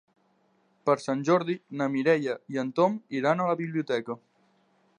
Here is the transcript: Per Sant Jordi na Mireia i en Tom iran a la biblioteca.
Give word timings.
Per 0.89 0.95
Sant 1.01 1.19
Jordi 1.27 1.55
na 1.81 1.87
Mireia 1.95 2.37
i 2.55 2.59
en 2.63 2.71
Tom 2.79 2.95
iran 3.21 3.43
a 3.45 3.51
la 3.51 3.57
biblioteca. 3.61 4.17